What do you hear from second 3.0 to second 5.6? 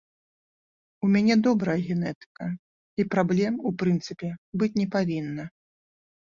і праблем, у прынцыпе, быць не павінна.